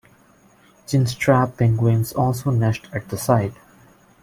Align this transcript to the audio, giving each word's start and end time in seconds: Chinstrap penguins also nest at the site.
Chinstrap 0.87 1.57
penguins 1.57 2.11
also 2.11 2.49
nest 2.49 2.87
at 2.91 3.07
the 3.09 3.19
site. 3.19 3.53